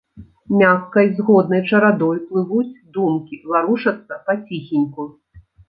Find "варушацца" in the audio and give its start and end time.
3.55-4.21